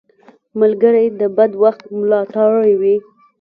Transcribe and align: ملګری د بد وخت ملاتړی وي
ملګری 0.59 1.05
د 1.19 1.21
بد 1.37 1.51
وخت 1.63 1.83
ملاتړی 1.99 2.73
وي 2.81 2.95